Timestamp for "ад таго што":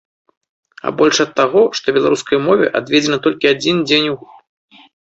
1.25-1.87